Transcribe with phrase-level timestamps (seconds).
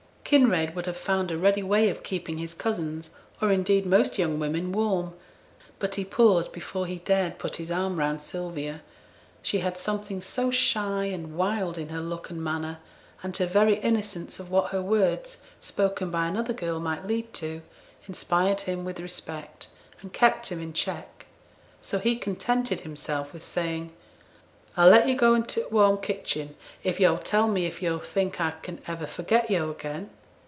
[0.23, 3.09] Kinraid would have found a ready way of keeping his cousins,
[3.41, 5.13] or indeed most young women, warm;
[5.77, 8.81] but he paused before he dared put his arm round Sylvia;
[9.41, 12.79] she had something so shy and wild in her look and manner;
[13.21, 17.61] and her very innocence of what her words, spoken by another girl, might lead to,
[18.07, 19.67] inspired him with respect,
[20.01, 21.25] and kept him in check.
[21.81, 23.91] So he contented himself with saying,
[24.77, 26.55] 'I'll let yo' go into t' warm kitchen
[26.85, 30.09] if yo'll tell me if yo' think I can ever forget yo' again.'